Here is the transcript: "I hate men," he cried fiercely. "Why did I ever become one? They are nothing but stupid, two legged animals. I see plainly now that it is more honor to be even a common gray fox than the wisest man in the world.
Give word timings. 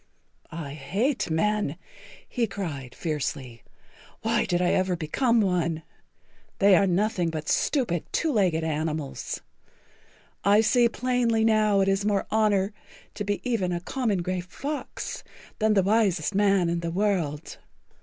"I 0.49 0.73
hate 0.73 1.29
men," 1.29 1.77
he 2.27 2.47
cried 2.47 2.95
fiercely. 2.95 3.61
"Why 4.23 4.45
did 4.45 4.59
I 4.59 4.71
ever 4.71 4.95
become 4.95 5.41
one? 5.41 5.83
They 6.57 6.75
are 6.75 6.87
nothing 6.87 7.29
but 7.29 7.47
stupid, 7.47 8.05
two 8.11 8.31
legged 8.31 8.63
animals. 8.63 9.41
I 10.43 10.61
see 10.61 10.89
plainly 10.89 11.45
now 11.45 11.77
that 11.77 11.87
it 11.87 11.91
is 11.91 12.03
more 12.03 12.25
honor 12.31 12.73
to 13.13 13.23
be 13.23 13.47
even 13.47 13.71
a 13.71 13.79
common 13.79 14.23
gray 14.23 14.39
fox 14.41 15.23
than 15.59 15.75
the 15.75 15.83
wisest 15.83 16.33
man 16.33 16.67
in 16.67 16.79
the 16.79 16.89
world. 16.89 17.59